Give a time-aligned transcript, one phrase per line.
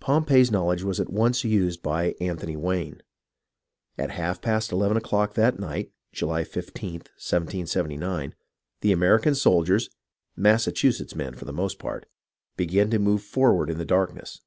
[0.00, 3.02] Pompey's knowledge was at once used by Anthony Wayne.
[3.98, 8.34] At half past eleven o'clock that night, July 15th, 1779,
[8.80, 9.90] the American soldiers
[10.34, 12.08] (Massachusetts men, for the most part)
[12.56, 14.40] began to move forward in the darkness.